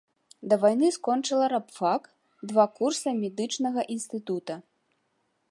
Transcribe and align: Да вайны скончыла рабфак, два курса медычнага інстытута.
Да 0.51 0.55
вайны 0.61 0.87
скончыла 0.95 1.49
рабфак, 1.53 2.09
два 2.53 2.65
курса 2.81 3.15
медычнага 3.21 3.81
інстытута. 3.99 4.59